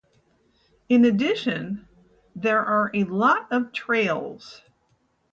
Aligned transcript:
In 0.89 1.05
addition, 1.05 1.87
there 2.35 2.65
are 2.65 2.89
a 2.95 3.03
lot 3.03 3.45
of 3.51 3.71
trails. 3.71 4.63